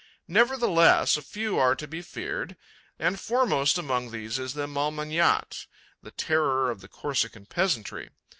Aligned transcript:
Nevertheless, 0.27 1.15
a 1.15 1.21
few 1.21 1.59
are 1.59 1.75
to 1.75 1.87
be 1.87 2.01
feared; 2.01 2.55
and 2.97 3.19
foremost 3.19 3.77
among 3.77 4.09
these 4.09 4.39
is 4.39 4.55
the 4.55 4.65
Malmignatte, 4.65 5.67
the 6.01 6.09
terror 6.09 6.71
of 6.71 6.81
the 6.81 6.87
Corsican 6.87 7.45
peasantry. 7.45 8.09